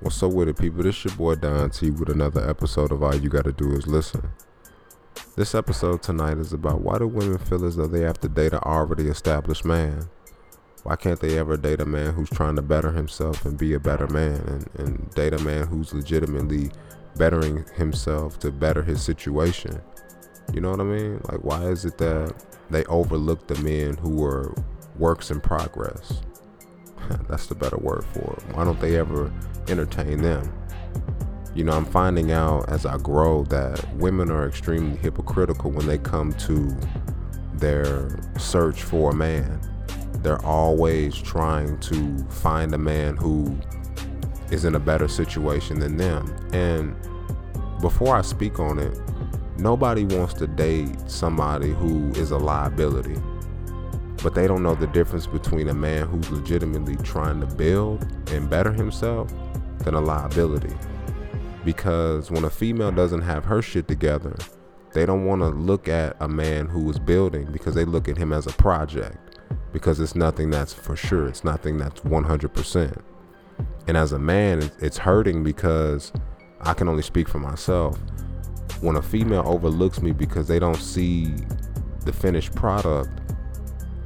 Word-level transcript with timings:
What's 0.00 0.22
up 0.22 0.30
with 0.30 0.48
it, 0.48 0.56
people? 0.56 0.84
This 0.84 1.04
your 1.04 1.16
boy 1.16 1.34
Don 1.34 1.70
T 1.70 1.90
with 1.90 2.08
another 2.08 2.48
episode 2.48 2.92
of 2.92 3.02
All 3.02 3.16
You 3.16 3.28
Gotta 3.28 3.50
Do 3.50 3.72
Is 3.72 3.88
Listen. 3.88 4.30
This 5.34 5.56
episode 5.56 6.04
tonight 6.04 6.38
is 6.38 6.52
about 6.52 6.82
why 6.82 6.98
do 6.98 7.08
women 7.08 7.36
feel 7.38 7.64
as 7.64 7.74
though 7.74 7.88
they 7.88 8.02
have 8.02 8.20
to 8.20 8.28
date 8.28 8.52
an 8.52 8.60
already 8.60 9.08
established 9.08 9.64
man? 9.64 10.08
Why 10.84 10.94
can't 10.94 11.18
they 11.18 11.36
ever 11.36 11.56
date 11.56 11.80
a 11.80 11.84
man 11.84 12.14
who's 12.14 12.30
trying 12.30 12.54
to 12.54 12.62
better 12.62 12.92
himself 12.92 13.44
and 13.44 13.58
be 13.58 13.74
a 13.74 13.80
better 13.80 14.06
man 14.06 14.40
and, 14.46 14.70
and 14.78 15.10
date 15.16 15.32
a 15.32 15.38
man 15.40 15.66
who's 15.66 15.92
legitimately 15.92 16.70
bettering 17.16 17.64
himself 17.74 18.38
to 18.38 18.52
better 18.52 18.84
his 18.84 19.02
situation? 19.02 19.80
You 20.52 20.60
know 20.60 20.70
what 20.70 20.80
I 20.80 20.84
mean? 20.84 21.20
Like, 21.24 21.42
why 21.42 21.64
is 21.64 21.84
it 21.84 21.98
that 21.98 22.36
they 22.70 22.84
overlook 22.84 23.48
the 23.48 23.60
men 23.62 23.96
who 23.96 24.24
are 24.24 24.54
works 24.96 25.32
in 25.32 25.40
progress? 25.40 26.22
That's 27.28 27.46
the 27.46 27.54
better 27.54 27.78
word 27.78 28.04
for 28.12 28.36
it. 28.38 28.54
Why 28.54 28.64
don't 28.64 28.80
they 28.80 28.96
ever 28.96 29.32
entertain 29.68 30.22
them? 30.22 30.52
You 31.54 31.64
know, 31.64 31.72
I'm 31.72 31.86
finding 31.86 32.30
out 32.30 32.68
as 32.68 32.86
I 32.86 32.98
grow 32.98 33.44
that 33.44 33.84
women 33.94 34.30
are 34.30 34.46
extremely 34.46 34.96
hypocritical 34.96 35.70
when 35.70 35.86
they 35.86 35.98
come 35.98 36.32
to 36.34 36.76
their 37.54 38.20
search 38.38 38.82
for 38.82 39.10
a 39.10 39.14
man. 39.14 39.60
They're 40.22 40.44
always 40.44 41.16
trying 41.16 41.78
to 41.80 42.18
find 42.28 42.74
a 42.74 42.78
man 42.78 43.16
who 43.16 43.58
is 44.50 44.64
in 44.64 44.74
a 44.74 44.80
better 44.80 45.08
situation 45.08 45.80
than 45.80 45.96
them. 45.96 46.34
And 46.52 46.94
before 47.80 48.16
I 48.16 48.22
speak 48.22 48.60
on 48.60 48.78
it, 48.78 48.98
nobody 49.58 50.04
wants 50.04 50.34
to 50.34 50.46
date 50.46 50.96
somebody 51.06 51.70
who 51.72 52.10
is 52.12 52.30
a 52.30 52.38
liability 52.38 53.16
but 54.22 54.34
they 54.34 54.46
don't 54.46 54.62
know 54.62 54.74
the 54.74 54.86
difference 54.88 55.26
between 55.26 55.68
a 55.68 55.74
man 55.74 56.06
who's 56.06 56.30
legitimately 56.30 56.96
trying 56.96 57.40
to 57.40 57.46
build 57.46 58.02
and 58.32 58.50
better 58.50 58.72
himself 58.72 59.32
than 59.78 59.94
a 59.94 60.00
liability. 60.00 60.74
Because 61.64 62.30
when 62.30 62.44
a 62.44 62.50
female 62.50 62.92
doesn't 62.92 63.22
have 63.22 63.44
her 63.44 63.62
shit 63.62 63.88
together, 63.88 64.36
they 64.92 65.06
don't 65.06 65.24
want 65.24 65.42
to 65.42 65.48
look 65.48 65.88
at 65.88 66.16
a 66.20 66.28
man 66.28 66.66
who 66.66 66.88
is 66.90 66.98
building 66.98 67.50
because 67.52 67.74
they 67.74 67.84
look 67.84 68.08
at 68.08 68.16
him 68.16 68.32
as 68.32 68.46
a 68.46 68.52
project 68.52 69.38
because 69.72 70.00
it's 70.00 70.14
nothing 70.14 70.50
that's 70.50 70.72
for 70.72 70.96
sure. 70.96 71.28
It's 71.28 71.44
nothing 71.44 71.78
that's 71.78 72.00
100%. 72.00 73.02
And 73.86 73.96
as 73.96 74.12
a 74.12 74.18
man, 74.18 74.70
it's 74.80 74.98
hurting 74.98 75.44
because 75.44 76.12
I 76.60 76.74
can 76.74 76.88
only 76.88 77.02
speak 77.02 77.28
for 77.28 77.38
myself. 77.38 77.98
When 78.80 78.96
a 78.96 79.02
female 79.02 79.42
overlooks 79.46 80.00
me 80.00 80.12
because 80.12 80.48
they 80.48 80.58
don't 80.58 80.76
see 80.76 81.34
the 82.04 82.12
finished 82.12 82.54
product, 82.54 83.17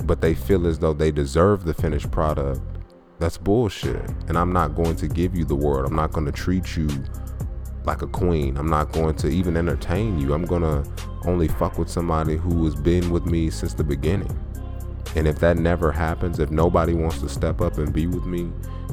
but 0.06 0.20
they 0.20 0.34
feel 0.34 0.66
as 0.66 0.78
though 0.78 0.92
they 0.92 1.10
deserve 1.10 1.64
the 1.64 1.74
finished 1.74 2.10
product, 2.10 2.60
that's 3.18 3.38
bullshit. 3.38 4.02
And 4.28 4.36
I'm 4.36 4.52
not 4.52 4.74
going 4.74 4.96
to 4.96 5.08
give 5.08 5.36
you 5.36 5.44
the 5.44 5.54
world. 5.54 5.86
I'm 5.86 5.96
not 5.96 6.12
going 6.12 6.26
to 6.26 6.32
treat 6.32 6.76
you 6.76 6.88
like 7.84 8.02
a 8.02 8.06
queen. 8.06 8.56
I'm 8.56 8.68
not 8.68 8.92
going 8.92 9.14
to 9.16 9.28
even 9.28 9.56
entertain 9.56 10.18
you. 10.18 10.34
I'm 10.34 10.44
going 10.44 10.62
to 10.62 10.88
only 11.24 11.48
fuck 11.48 11.78
with 11.78 11.88
somebody 11.88 12.36
who 12.36 12.64
has 12.64 12.74
been 12.74 13.10
with 13.10 13.26
me 13.26 13.50
since 13.50 13.74
the 13.74 13.84
beginning. 13.84 14.36
And 15.14 15.28
if 15.28 15.38
that 15.40 15.56
never 15.56 15.92
happens, 15.92 16.38
if 16.38 16.50
nobody 16.50 16.94
wants 16.94 17.20
to 17.20 17.28
step 17.28 17.60
up 17.60 17.78
and 17.78 17.92
be 17.92 18.06
with 18.06 18.24
me 18.24 18.44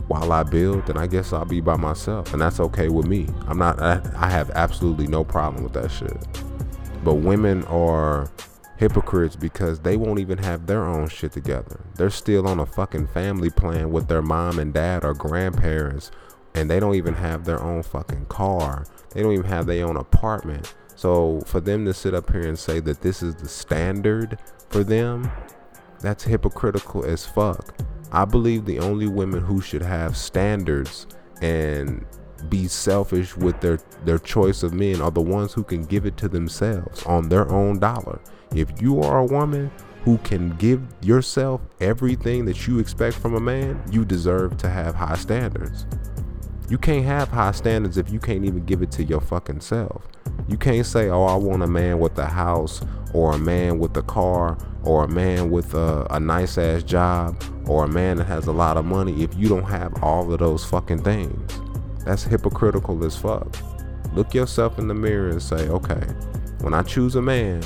while 0.08 0.32
I 0.32 0.44
build, 0.44 0.86
then 0.88 0.98
I 0.98 1.08
guess 1.08 1.34
I'll 1.34 1.46
be 1.46 1.62
by 1.62 1.78
myself. 1.78 2.34
And 2.34 2.42
that's 2.42 2.60
okay 2.60 2.90
with 2.90 3.06
me. 3.06 3.28
I'm 3.48 3.58
not, 3.58 3.82
I, 3.82 4.02
I 4.16 4.30
have 4.30 4.50
absolutely 4.52 5.08
no 5.08 5.24
problem 5.24 5.64
with 5.64 5.74
that 5.74 5.90
shit. 5.90 6.18
But 7.04 7.16
women 7.16 7.64
are 7.66 8.30
hypocrites 8.80 9.36
because 9.36 9.82
they 9.82 9.98
won't 9.98 10.20
even 10.20 10.38
have 10.38 10.66
their 10.66 10.86
own 10.86 11.10
shit 11.10 11.34
together. 11.34 11.82
They're 11.96 12.10
still 12.10 12.48
on 12.48 12.62
a 12.62 12.66
fucking 12.66 13.08
family 13.08 13.50
plan 13.50 13.92
with 13.92 14.08
their 14.08 14.22
mom 14.22 14.58
and 14.58 14.74
dad 14.74 15.04
or 15.04 15.14
grandparents, 15.14 16.12
and 16.56 16.70
they 16.70 16.80
don't 16.80 16.96
even 16.96 17.16
have 17.16 17.44
their 17.44 17.62
own 17.62 17.84
fucking 17.84 18.28
car. 18.28 18.86
They 19.12 19.22
don't 19.22 19.34
even 19.34 19.48
have 19.48 19.66
their 19.66 19.86
own 19.86 19.98
apartment. 19.98 20.74
So 20.96 21.42
for 21.46 21.60
them 21.60 21.84
to 21.86 21.94
sit 21.94 22.14
up 22.14 22.32
here 22.32 22.48
and 22.48 22.58
say 22.58 22.80
that 22.80 23.02
this 23.02 23.22
is 23.22 23.36
the 23.36 23.50
standard 23.50 24.40
for 24.70 24.86
them, 24.86 25.30
that's 26.00 26.24
hypocritical 26.24 27.04
as 27.04 27.26
fuck. 27.26 27.76
I 28.14 28.24
believe 28.24 28.64
the 28.64 28.80
only 28.80 29.08
women 29.08 29.44
who 29.44 29.60
should 29.60 29.82
have 29.82 30.16
standards 30.16 31.06
and 31.42 32.06
be 32.50 32.68
selfish 32.68 33.36
with 33.36 33.60
their 33.62 33.80
their 34.06 34.20
choice 34.20 34.64
of 34.64 34.74
men 34.74 35.02
are 35.02 35.12
the 35.12 35.22
ones 35.22 35.54
who 35.54 35.64
can 35.64 35.84
give 35.84 36.06
it 36.06 36.18
to 36.18 36.28
themselves 36.28 37.04
on 37.06 37.30
their 37.30 37.50
own 37.52 37.80
dollar. 37.80 38.20
If 38.56 38.82
you 38.82 39.02
are 39.02 39.20
a 39.20 39.26
woman 39.26 39.72
who 40.04 40.18
can 40.20 40.56
give 40.58 40.82
yourself 41.02 41.62
everything 41.82 42.46
that 42.46 42.68
you 42.68 42.80
expect 42.80 43.18
from 43.18 43.36
a 43.36 43.40
man, 43.40 43.82
you 43.92 44.06
deserve 44.06 44.58
to 44.58 44.70
have 44.70 44.96
high 44.96 45.18
standards. 45.18 45.86
You 46.70 46.78
can't 46.78 47.06
have 47.06 47.30
high 47.30 47.52
standards 47.52 47.98
if 47.98 48.12
you 48.12 48.20
can't 48.20 48.46
even 48.46 48.66
give 48.66 48.82
it 48.82 48.92
to 48.92 49.04
your 49.04 49.22
fucking 49.22 49.62
self. 49.62 50.08
You 50.48 50.58
can't 50.58 50.86
say, 50.86 51.10
"Oh, 51.10 51.24
I 51.24 51.36
want 51.36 51.64
a 51.64 51.68
man 51.68 52.00
with 52.00 52.18
a 52.18 52.26
house 52.26 52.82
or 53.14 53.34
a 53.34 53.38
man 53.38 53.80
with 53.80 53.98
a 53.98 54.04
car 54.04 54.58
or 54.84 55.04
a 55.04 55.08
man 55.08 55.50
with 55.50 55.74
a, 55.74 56.08
a 56.12 56.20
nice 56.20 56.58
ass 56.58 56.84
job 56.84 57.42
or 57.68 57.86
a 57.86 57.88
man 57.88 58.18
that 58.18 58.26
has 58.26 58.48
a 58.48 58.52
lot 58.52 58.78
of 58.78 58.86
money 58.86 59.24
if 59.24 59.36
you 59.36 59.50
don't 59.50 59.64
have 59.64 60.04
all 60.04 60.32
of 60.32 60.40
those 60.40 60.64
fucking 60.66 61.04
things. 61.04 61.69
That's 62.06 62.24
hypocritical 62.24 63.04
as 63.06 63.16
fuck. 63.16 63.56
Look 64.14 64.34
yourself 64.34 64.80
in 64.80 64.88
the 64.88 64.94
mirror 64.94 65.30
and 65.30 65.42
say, 65.42 65.68
okay, 65.70 66.02
when 66.62 66.74
I 66.74 66.82
choose 66.82 67.16
a 67.16 67.22
man, 67.22 67.64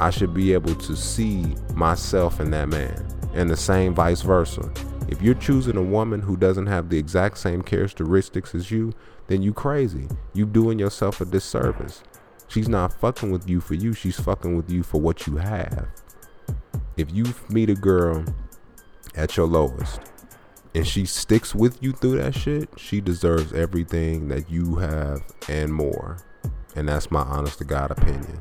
I 0.00 0.10
should 0.10 0.32
be 0.32 0.52
able 0.52 0.74
to 0.74 0.96
see 0.96 1.54
myself 1.74 2.40
in 2.40 2.50
that 2.52 2.68
man, 2.68 3.06
and 3.34 3.50
the 3.50 3.56
same 3.56 3.94
vice 3.94 4.22
versa. 4.22 4.72
If 5.08 5.20
you're 5.20 5.34
choosing 5.34 5.76
a 5.76 5.82
woman 5.82 6.20
who 6.20 6.36
doesn't 6.36 6.66
have 6.66 6.88
the 6.88 6.98
exact 6.98 7.38
same 7.38 7.62
characteristics 7.62 8.54
as 8.54 8.70
you, 8.70 8.92
then 9.26 9.42
you 9.42 9.52
crazy. 9.52 10.08
You 10.32 10.46
doing 10.46 10.78
yourself 10.78 11.20
a 11.20 11.24
disservice. 11.24 12.02
She's 12.48 12.68
not 12.68 12.92
fucking 12.92 13.30
with 13.30 13.48
you 13.48 13.60
for 13.60 13.74
you, 13.74 13.92
she's 13.92 14.18
fucking 14.18 14.56
with 14.56 14.70
you 14.70 14.82
for 14.82 15.00
what 15.00 15.26
you 15.26 15.36
have. 15.36 15.88
If 16.96 17.12
you 17.12 17.24
meet 17.48 17.70
a 17.70 17.74
girl 17.74 18.24
at 19.14 19.36
your 19.36 19.46
lowest 19.46 20.00
and 20.74 20.86
she 20.86 21.04
sticks 21.04 21.54
with 21.54 21.82
you 21.82 21.92
through 21.92 22.18
that 22.18 22.34
shit, 22.34 22.68
she 22.76 23.00
deserves 23.00 23.52
everything 23.52 24.28
that 24.28 24.50
you 24.50 24.76
have 24.76 25.22
and 25.48 25.72
more. 25.72 26.18
And 26.76 26.88
that's 26.88 27.10
my 27.10 27.22
honest 27.22 27.58
to 27.58 27.64
God 27.64 27.90
opinion 27.90 28.40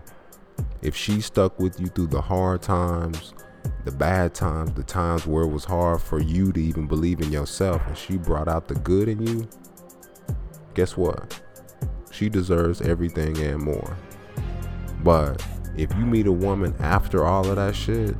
if 0.82 0.96
she 0.96 1.22
stuck 1.22 1.60
with 1.60 1.80
you 1.80 1.88
through 1.88 2.08
the 2.08 2.22
hard 2.22 2.62
times, 2.62 3.34
the 3.84 3.92
bad 3.92 4.34
times, 4.34 4.72
the 4.74 4.84
times 4.84 5.28
where 5.28 5.44
it 5.44 5.50
was 5.50 5.66
hard 5.66 6.02
for 6.02 6.22
you 6.22 6.52
to 6.54 6.62
even 6.62 6.88
believe 6.88 7.22
in 7.22 7.32
yourself, 7.32 7.82
and 7.88 7.98
she 7.98 8.18
brought 8.18 8.48
out 8.48 8.68
the 8.68 8.76
good 8.76 9.10
in 9.10 9.26
you, 9.26 9.48
guess 10.74 10.96
what? 10.96 11.40
She 12.12 12.30
deserves 12.30 12.82
everything 12.82 13.38
and 13.40 13.62
more. 13.62 13.98
But 15.04 15.46
if 15.78 15.94
you 15.96 16.06
meet 16.06 16.28
a 16.28 16.32
woman 16.32 16.76
after 16.80 17.26
all 17.26 17.48
of 17.50 17.58
that 17.58 17.76
shit, 17.76 18.16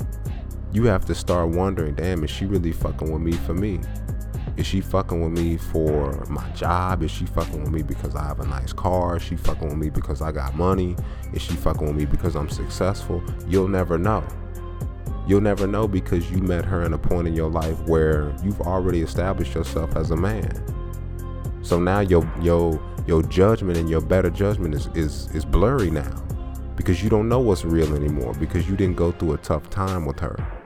you 0.72 0.86
have 0.86 1.06
to 1.06 1.16
start 1.16 1.50
wondering, 1.50 1.96
damn, 1.96 2.24
is 2.24 2.30
she 2.30 2.46
really 2.46 2.72
fucking 2.72 3.12
with 3.12 3.22
me 3.22 3.32
for 3.32 3.54
me? 3.54 3.80
Is 4.60 4.68
she 4.68 4.82
fucking 4.82 5.22
with 5.22 5.42
me 5.42 5.56
for 5.56 6.26
my 6.26 6.46
job? 6.50 7.02
Is 7.02 7.12
she 7.12 7.26
fucking 7.26 7.64
with 7.64 7.72
me 7.72 7.82
because 7.82 8.14
I 8.14 8.26
have 8.26 8.42
a 8.42 8.46
nice 8.46 8.74
car? 8.74 9.16
Is 9.16 9.24
she 9.24 9.38
fucking 9.38 9.70
with 9.70 9.78
me 9.78 9.90
because 9.90 10.22
I 10.22 10.34
got 10.34 10.54
money? 10.54 10.98
Is 11.32 11.42
she 11.42 11.54
fucking 11.54 11.88
with 11.88 11.96
me 11.96 12.04
because 12.04 12.36
I'm 12.36 12.50
successful? 12.50 13.24
You'll 13.48 13.70
never 13.70 13.98
know. 13.98 14.22
You'll 15.26 15.40
never 15.40 15.66
know 15.66 15.88
because 15.88 16.30
you 16.30 16.40
met 16.40 16.66
her 16.66 16.84
in 16.84 16.92
a 16.92 16.98
point 16.98 17.26
in 17.26 17.36
your 17.36 17.50
life 17.50 17.80
where 17.88 18.36
you've 18.44 18.60
already 18.60 19.02
established 19.02 19.56
yourself 19.56 19.96
as 19.96 20.12
a 20.12 20.18
man. 20.18 20.52
So 21.62 21.80
now 21.80 22.02
your 22.02 22.30
your 22.42 22.82
your 23.08 23.24
judgment 23.24 23.78
and 23.78 23.90
your 23.90 24.02
better 24.02 24.30
judgment 24.30 24.76
is 24.76 24.88
is 24.94 25.34
is 25.34 25.46
blurry 25.46 25.90
now 25.90 26.22
because 26.76 27.02
you 27.02 27.10
don't 27.10 27.30
know 27.30 27.40
what's 27.40 27.64
real 27.64 27.96
anymore 27.96 28.34
because 28.34 28.70
you 28.70 28.76
didn't 28.76 28.98
go 28.98 29.14
through 29.14 29.36
a 29.36 29.38
tough 29.38 29.70
time 29.70 30.06
with 30.06 30.20
her. 30.20 30.59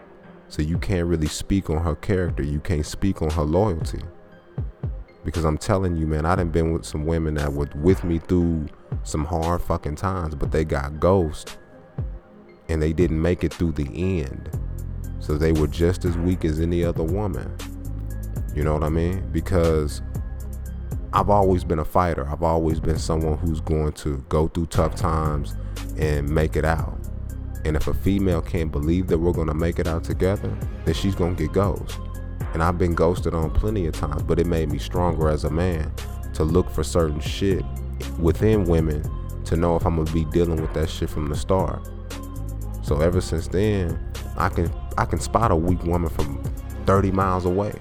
So 0.49 0.61
you 0.61 0.77
can't 0.77 1.07
really 1.07 1.27
speak 1.27 1.69
on 1.69 1.83
her 1.83 1.95
character. 1.95 2.43
You 2.43 2.59
can't 2.59 2.85
speak 2.85 3.21
on 3.21 3.29
her 3.31 3.43
loyalty. 3.43 4.01
Because 5.25 5.45
I'm 5.45 5.57
telling 5.57 5.95
you, 5.95 6.05
man, 6.05 6.25
I 6.25 6.35
done 6.35 6.49
been 6.49 6.73
with 6.73 6.85
some 6.85 7.05
women 7.05 7.35
that 7.35 7.53
were 7.53 7.69
with 7.75 8.03
me 8.03 8.19
through 8.19 8.67
some 9.03 9.25
hard 9.25 9.61
fucking 9.61 9.95
times, 9.95 10.35
but 10.35 10.51
they 10.51 10.65
got 10.65 10.99
ghost 10.99 11.57
and 12.69 12.81
they 12.81 12.93
didn't 12.93 13.21
make 13.21 13.43
it 13.43 13.53
through 13.53 13.71
the 13.71 14.21
end. 14.21 14.49
So 15.19 15.37
they 15.37 15.53
were 15.53 15.67
just 15.67 16.03
as 16.05 16.17
weak 16.17 16.43
as 16.43 16.59
any 16.59 16.83
other 16.83 17.03
woman. 17.03 17.55
You 18.53 18.63
know 18.63 18.73
what 18.73 18.83
I 18.83 18.89
mean? 18.89 19.31
Because 19.31 20.01
I've 21.13 21.29
always 21.29 21.63
been 21.63 21.79
a 21.79 21.85
fighter. 21.85 22.27
I've 22.27 22.43
always 22.43 22.79
been 22.79 22.97
someone 22.97 23.37
who's 23.37 23.61
going 23.61 23.93
to 23.93 24.17
go 24.29 24.47
through 24.47 24.67
tough 24.67 24.95
times 24.95 25.55
and 25.97 26.27
make 26.27 26.55
it 26.55 26.65
out. 26.65 26.97
And 27.65 27.75
if 27.75 27.87
a 27.87 27.93
female 27.93 28.41
can't 28.41 28.71
believe 28.71 29.07
that 29.07 29.17
we're 29.17 29.31
gonna 29.31 29.53
make 29.53 29.79
it 29.79 29.87
out 29.87 30.03
together, 30.03 30.55
then 30.85 30.93
she's 30.93 31.15
gonna 31.15 31.35
get 31.35 31.53
ghosted. 31.53 32.01
And 32.53 32.61
I've 32.61 32.77
been 32.77 32.93
ghosted 32.93 33.33
on 33.33 33.51
plenty 33.51 33.87
of 33.87 33.93
times, 33.93 34.21
but 34.23 34.39
it 34.39 34.45
made 34.45 34.69
me 34.71 34.77
stronger 34.77 35.29
as 35.29 35.43
a 35.43 35.49
man 35.49 35.91
to 36.33 36.43
look 36.43 36.69
for 36.69 36.83
certain 36.83 37.19
shit 37.19 37.63
within 38.19 38.65
women 38.65 39.03
to 39.45 39.55
know 39.55 39.75
if 39.75 39.85
I'm 39.85 39.95
gonna 39.95 40.11
be 40.11 40.25
dealing 40.25 40.61
with 40.61 40.73
that 40.73 40.89
shit 40.89 41.09
from 41.09 41.27
the 41.27 41.35
start. 41.35 41.89
So 42.83 42.99
ever 42.99 43.21
since 43.21 43.47
then, 43.47 43.97
I 44.37 44.49
can 44.49 44.71
I 44.97 45.05
can 45.05 45.19
spot 45.19 45.51
a 45.51 45.55
weak 45.55 45.83
woman 45.83 46.09
from 46.09 46.43
30 46.85 47.11
miles 47.11 47.45
away. 47.45 47.73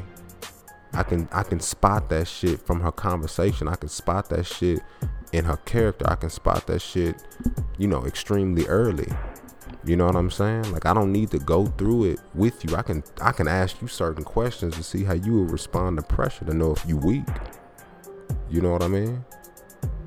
I 0.94 1.02
can 1.02 1.28
I 1.32 1.42
can 1.42 1.60
spot 1.60 2.08
that 2.10 2.28
shit 2.28 2.60
from 2.60 2.80
her 2.80 2.92
conversation. 2.92 3.68
I 3.68 3.74
can 3.74 3.88
spot 3.88 4.28
that 4.30 4.46
shit 4.46 4.80
in 5.32 5.44
her 5.44 5.56
character. 5.58 6.04
I 6.08 6.14
can 6.16 6.30
spot 6.30 6.66
that 6.66 6.80
shit, 6.80 7.16
you 7.78 7.88
know, 7.88 8.04
extremely 8.04 8.66
early. 8.66 9.08
You 9.84 9.96
know 9.96 10.06
what 10.06 10.16
I'm 10.16 10.30
saying? 10.30 10.72
Like 10.72 10.86
I 10.86 10.94
don't 10.94 11.12
need 11.12 11.30
to 11.30 11.38
go 11.38 11.66
through 11.66 12.04
it 12.04 12.20
with 12.34 12.64
you. 12.64 12.76
I 12.76 12.82
can 12.82 13.02
I 13.20 13.32
can 13.32 13.48
ask 13.48 13.80
you 13.80 13.88
certain 13.88 14.24
questions 14.24 14.76
to 14.76 14.82
see 14.82 15.04
how 15.04 15.14
you 15.14 15.32
will 15.32 15.46
respond 15.46 15.98
to 15.98 16.02
pressure 16.02 16.44
to 16.44 16.54
know 16.54 16.72
if 16.72 16.84
you 16.86 16.96
weak. 16.96 17.26
You 18.50 18.60
know 18.60 18.70
what 18.70 18.82
I 18.82 18.88
mean? 18.88 19.24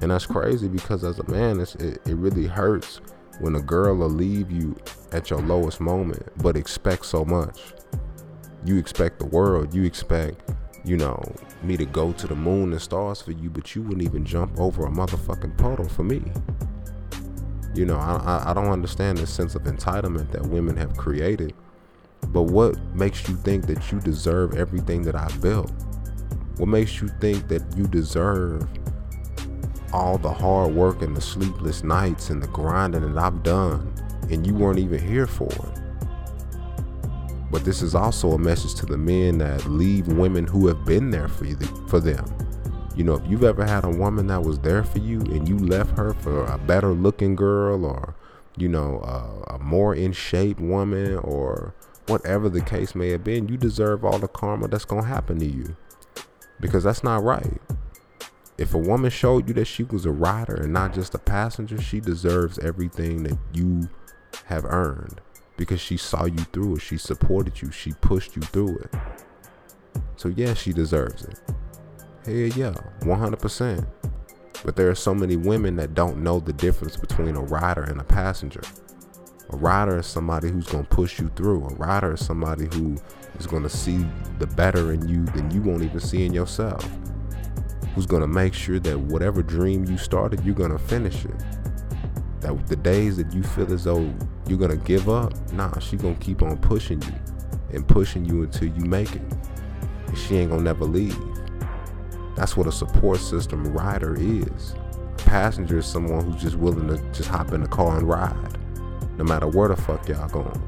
And 0.02 0.12
that's 0.12 0.26
crazy 0.26 0.68
because 0.68 1.04
as 1.04 1.20
a 1.20 1.30
man, 1.30 1.60
it, 1.60 1.76
it 1.80 2.16
really 2.16 2.48
hurts 2.48 3.02
when 3.40 3.56
a 3.56 3.62
girl 3.62 3.96
will 3.96 4.10
leave 4.10 4.52
you 4.52 4.76
at 5.12 5.30
your 5.30 5.42
lowest 5.42 5.80
moment, 5.80 6.24
but 6.42 6.56
expect 6.56 7.06
so 7.06 7.26
much. 7.26 7.60
You 8.66 8.78
expect 8.78 9.20
the 9.20 9.26
world. 9.26 9.74
You 9.74 9.84
expect, 9.84 10.52
you 10.84 10.98
know, 10.98 11.22
me 11.64 11.78
to 11.78 11.86
go 11.86 12.12
to 12.14 12.28
the 12.28 12.36
moon 12.36 12.72
and 12.72 12.82
stars 12.82 13.22
for 13.22 13.32
you, 13.32 13.50
but 13.50 13.76
you 13.76 13.82
wouldn't 13.82 14.04
even 14.04 14.26
jump 14.26 14.60
over 14.60 14.86
a 14.86 14.90
motherfucking 14.90 15.58
portal 15.58 15.88
for 15.88 16.04
me. 16.04 16.22
You 17.76 17.86
know, 17.86 17.98
I, 17.98 18.46
I 18.48 18.54
don't 18.54 18.70
understand 18.70 19.18
the 19.18 19.28
sense 19.28 19.54
of 19.54 19.64
entitlement 19.64 20.32
that 20.32 20.46
women 20.48 20.78
have 20.78 20.96
created. 20.96 21.54
But 22.28 22.44
what 22.44 22.78
makes 22.96 23.28
you 23.28 23.36
think 23.36 23.68
that 23.68 23.92
you 23.92 24.00
deserve 24.00 24.56
everything 24.56 25.04
that 25.04 25.16
I 25.16 25.28
built? 25.42 25.72
What 26.58 26.70
makes 26.70 27.02
you 27.02 27.10
think 27.20 27.50
that 27.50 27.64
you 27.76 27.86
deserve 27.88 28.66
all 29.92 30.18
the 30.18 30.32
hard 30.32 30.74
work 30.74 31.02
and 31.02 31.16
the 31.16 31.22
sleepless 31.22 31.84
nights 31.84 32.30
and 32.30 32.42
the 32.42 32.48
grinding 32.48 33.02
that 33.02 33.22
I've 33.22 33.44
done 33.44 33.94
and 34.30 34.48
you 34.48 34.54
weren't 34.54 34.80
even 34.80 35.06
here 35.06 35.28
for 35.28 35.52
it? 35.52 35.82
But 37.52 37.66
this 37.66 37.82
is 37.82 37.94
also 37.94 38.32
a 38.32 38.40
message 38.40 38.76
to 38.76 38.86
the 38.86 38.98
men 38.98 39.38
that 39.40 39.66
leave 39.70 40.08
women 40.08 40.48
who 40.48 40.68
have 40.68 40.86
been 40.86 41.12
there 41.12 41.28
for 41.28 41.46
you, 41.46 41.58
for 41.88 42.00
them. 42.00 42.26
You 42.96 43.04
know, 43.04 43.16
if 43.16 43.24
you've 43.28 43.44
ever 43.44 43.66
had 43.66 43.84
a 43.84 43.90
woman 43.90 44.28
that 44.28 44.44
was 44.44 44.60
there 44.60 44.84
for 44.84 45.00
you 45.00 45.20
and 45.20 45.50
you 45.50 45.58
left 45.58 45.98
her 45.98 46.14
for 46.14 46.46
a 46.46 46.58
better 46.58 46.94
looking 46.94 47.36
girl 47.36 47.86
or, 47.86 48.16
you 48.56 48.70
know, 48.70 49.00
a 49.48 49.60
more 49.60 49.94
in 49.94 50.14
shape 50.14 50.60
woman 50.60 51.18
or 51.18 51.74
whatever 52.08 52.48
the 52.48 52.62
case 52.62 52.96
may 52.96 53.10
have 53.10 53.24
been, 53.24 53.50
you 53.50 53.58
deserve 53.58 54.06
all 54.06 54.18
the 54.18 54.28
karma 54.28 54.68
that's 54.70 54.86
going 54.86 55.02
to 55.02 55.08
happen 55.08 55.40
to 55.40 55.46
you. 55.46 55.76
Because 56.62 56.86
that's 56.86 57.04
not 57.04 57.22
right. 57.22 57.62
If 58.58 58.74
a 58.74 58.78
woman 58.78 59.12
showed 59.12 59.50
you 59.50 59.54
that 59.56 59.66
she 59.66 59.84
was 59.84 60.06
a 60.06 60.12
rider 60.12 60.56
and 60.56 60.72
not 60.72 60.94
just 60.94 61.14
a 61.14 61.20
passenger, 61.20 61.82
she 61.82 62.00
deserves 62.00 62.58
everything 62.60 63.24
that 63.24 63.38
you 63.52 63.90
have 64.46 64.64
earned 64.64 65.20
because 65.58 65.82
she 65.82 65.98
saw 65.98 66.24
you 66.24 66.46
through 66.54 66.78
it. 66.78 66.82
She 66.82 66.98
supported 66.98 67.62
you. 67.62 67.72
She 67.72 67.92
pushed 68.00 68.38
you 68.38 68.42
through 68.42 68.78
it. 68.78 68.94
So, 70.16 70.30
yeah, 70.30 70.54
she 70.54 70.72
deserves 70.72 71.26
it. 71.26 71.38
Hell 72.26 72.36
yeah, 72.36 72.74
100%. 73.02 73.88
But 74.64 74.76
there 74.76 74.90
are 74.90 74.96
so 74.96 75.14
many 75.14 75.36
women 75.36 75.76
that 75.76 75.94
don't 75.94 76.24
know 76.24 76.40
the 76.40 76.54
difference 76.54 76.98
between 76.98 77.36
a 77.36 77.42
rider 77.42 77.84
and 77.84 78.02
a 78.02 78.04
passenger. 78.04 78.62
A 79.52 79.58
rider 79.58 80.00
is 80.00 80.08
somebody 80.08 80.50
who's 80.50 80.68
going 80.68 80.86
to 80.86 80.90
push 80.90 81.20
you 81.20 81.30
through. 81.36 81.66
A 81.66 81.76
rider 81.76 82.14
is 82.14 82.26
somebody 82.26 82.68
who 82.74 82.98
is 83.38 83.46
going 83.46 83.64
to 83.64 83.70
see 83.70 84.06
the 84.40 84.48
better 84.48 84.92
in 84.92 85.08
you 85.08 85.26
than 85.26 85.52
you 85.52 85.62
won't 85.62 85.84
even 85.84 86.00
see 86.00 86.26
in 86.26 86.34
yourself. 86.34 86.84
Who's 87.94 88.08
going 88.08 88.22
to 88.22 88.28
make 88.28 88.54
sure 88.54 88.80
that 88.80 89.00
whatever 89.00 89.44
dream 89.44 89.86
you 89.86 89.98
started, 89.98 90.44
you're 90.44 90.56
going 90.56 90.72
to 90.72 90.80
finish 90.80 91.26
it 91.26 91.36
that 92.46 92.68
the 92.68 92.76
days 92.76 93.18
that 93.18 93.34
you 93.34 93.42
feel 93.42 93.72
as 93.74 93.86
though 93.86 94.14
you're 94.48 94.60
gonna 94.60 94.76
give 94.78 95.10
up, 95.10 95.34
nah, 95.54 95.78
she 95.80 95.98
gonna 95.98 96.14
keep 96.16 96.44
on 96.44 96.58
pushing 96.58 97.02
you 97.02 97.14
and 97.74 97.88
pushing 97.88 98.24
you 98.24 98.44
until 98.44 98.68
you 98.68 98.86
make 98.86 99.14
it. 99.16 99.22
And 100.08 100.18
she 100.18 100.38
ain't 100.38 100.52
gonna 100.52 100.62
never 100.62 100.86
leave. 100.86 101.18
That's 102.36 102.58
what 102.58 102.68
a 102.68 102.72
support 102.72 103.20
system 103.20 103.66
rider 103.74 104.16
is. 104.18 104.76
A 104.94 105.24
passenger 105.24 105.80
is 105.80 105.86
someone 105.86 106.26
who's 106.26 106.42
just 106.42 106.56
willing 106.56 106.88
to 106.90 106.98
just 107.12 107.30
hop 107.30 107.54
in 107.54 107.62
the 107.62 107.68
car 107.68 107.98
and 107.98 108.08
ride, 108.08 108.58
no 109.18 109.24
matter 109.24 109.48
where 109.48 109.70
the 109.70 109.76
fuck 109.76 110.08
y'all 110.08 110.28
going. 110.28 110.62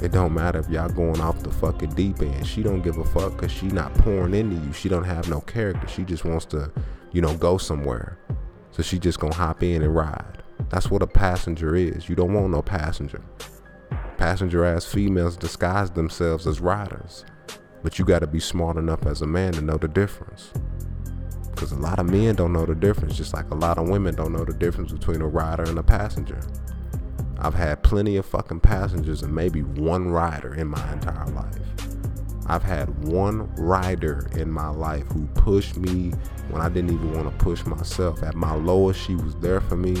It 0.00 0.12
don't 0.12 0.34
matter 0.34 0.58
if 0.58 0.68
y'all 0.68 0.88
going 0.88 1.20
off 1.20 1.42
the 1.42 1.50
fucking 1.50 1.90
deep 1.90 2.20
end. 2.20 2.46
She 2.46 2.62
don't 2.62 2.82
give 2.82 2.98
a 2.98 3.04
fuck 3.04 3.32
because 3.32 3.50
she 3.50 3.66
not 3.68 3.94
pouring 3.94 4.34
into 4.34 4.56
you. 4.56 4.72
She 4.72 4.88
don't 4.88 5.04
have 5.04 5.28
no 5.28 5.40
character. 5.40 5.88
She 5.88 6.04
just 6.04 6.24
wants 6.24 6.44
to, 6.46 6.70
you 7.12 7.22
know, 7.22 7.34
go 7.36 7.58
somewhere. 7.58 8.18
So 8.70 8.82
she 8.82 8.98
just 8.98 9.18
gonna 9.18 9.34
hop 9.34 9.62
in 9.62 9.82
and 9.82 9.94
ride. 9.94 10.42
That's 10.68 10.90
what 10.90 11.02
a 11.02 11.06
passenger 11.06 11.74
is. 11.74 12.08
You 12.08 12.16
don't 12.16 12.34
want 12.34 12.50
no 12.50 12.60
passenger. 12.60 13.22
Passenger 14.18 14.64
ass 14.64 14.84
females 14.84 15.36
disguise 15.36 15.90
themselves 15.90 16.46
as 16.46 16.60
riders. 16.60 17.24
But 17.84 17.98
you 17.98 18.04
gotta 18.04 18.26
be 18.26 18.40
smart 18.40 18.78
enough 18.78 19.06
as 19.06 19.22
a 19.22 19.26
man 19.26 19.52
to 19.52 19.60
know 19.60 19.76
the 19.76 19.86
difference. 19.86 20.50
Because 21.50 21.70
a 21.70 21.78
lot 21.78 22.00
of 22.00 22.10
men 22.10 22.34
don't 22.34 22.54
know 22.54 22.64
the 22.64 22.74
difference, 22.74 23.14
just 23.16 23.34
like 23.34 23.50
a 23.50 23.54
lot 23.54 23.78
of 23.78 23.88
women 23.88 24.14
don't 24.14 24.32
know 24.32 24.44
the 24.44 24.54
difference 24.54 24.90
between 24.90 25.20
a 25.20 25.28
rider 25.28 25.64
and 25.64 25.78
a 25.78 25.82
passenger. 25.82 26.40
I've 27.38 27.54
had 27.54 27.82
plenty 27.82 28.16
of 28.16 28.24
fucking 28.24 28.60
passengers 28.60 29.22
and 29.22 29.34
maybe 29.34 29.62
one 29.62 30.08
rider 30.08 30.54
in 30.54 30.68
my 30.68 30.92
entire 30.94 31.26
life. 31.26 31.58
I've 32.46 32.62
had 32.62 33.06
one 33.06 33.54
rider 33.56 34.30
in 34.34 34.50
my 34.50 34.68
life 34.68 35.06
who 35.08 35.26
pushed 35.34 35.76
me 35.76 36.12
when 36.48 36.62
I 36.62 36.70
didn't 36.70 36.92
even 36.92 37.12
want 37.12 37.26
to 37.26 37.44
push 37.44 37.66
myself. 37.66 38.22
At 38.22 38.34
my 38.34 38.54
lowest, 38.54 38.98
she 39.00 39.14
was 39.14 39.34
there 39.36 39.60
for 39.60 39.76
me. 39.76 39.94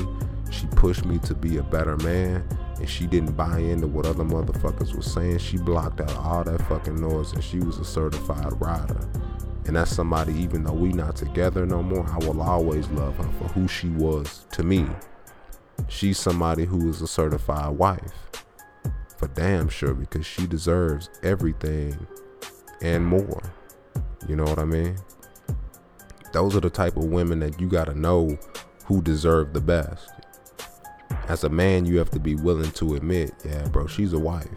She 0.50 0.66
pushed 0.68 1.04
me 1.04 1.18
to 1.18 1.34
be 1.34 1.58
a 1.58 1.62
better 1.62 1.98
man. 1.98 2.48
And 2.76 2.88
she 2.88 3.06
didn't 3.06 3.32
buy 3.32 3.58
into 3.58 3.86
what 3.86 4.06
other 4.06 4.24
motherfuckers 4.24 4.94
were 4.94 5.02
saying. 5.02 5.38
She 5.38 5.56
blocked 5.56 6.00
out 6.00 6.16
all 6.16 6.44
that 6.44 6.60
fucking 6.62 7.00
noise 7.00 7.32
and 7.32 7.42
she 7.42 7.60
was 7.60 7.78
a 7.78 7.84
certified 7.84 8.60
rider. 8.60 9.08
And 9.66 9.76
that's 9.76 9.94
somebody, 9.94 10.34
even 10.34 10.64
though 10.64 10.72
we 10.72 10.92
not 10.92 11.16
together 11.16 11.64
no 11.64 11.82
more, 11.82 12.06
I 12.06 12.18
will 12.18 12.42
always 12.42 12.88
love 12.90 13.16
her 13.16 13.30
for 13.38 13.48
who 13.48 13.66
she 13.66 13.88
was 13.88 14.46
to 14.52 14.62
me. 14.62 14.86
She's 15.88 16.18
somebody 16.18 16.64
who 16.64 16.88
is 16.90 17.00
a 17.00 17.06
certified 17.06 17.76
wife. 17.76 18.12
For 19.16 19.28
damn 19.28 19.68
sure, 19.68 19.94
because 19.94 20.26
she 20.26 20.46
deserves 20.46 21.08
everything 21.22 22.06
and 22.82 23.06
more. 23.06 23.42
You 24.28 24.36
know 24.36 24.44
what 24.44 24.58
I 24.58 24.64
mean? 24.64 24.96
Those 26.32 26.56
are 26.56 26.60
the 26.60 26.70
type 26.70 26.96
of 26.96 27.04
women 27.04 27.38
that 27.40 27.60
you 27.60 27.68
got 27.68 27.84
to 27.84 27.98
know 27.98 28.36
who 28.86 29.00
deserve 29.00 29.52
the 29.52 29.60
best. 29.60 30.10
As 31.28 31.42
a 31.44 31.48
man, 31.48 31.86
you 31.86 31.98
have 31.98 32.10
to 32.10 32.20
be 32.20 32.34
willing 32.34 32.70
to 32.72 32.96
admit, 32.96 33.32
yeah, 33.44 33.66
bro, 33.68 33.86
she's 33.86 34.12
a 34.12 34.18
wife. 34.18 34.48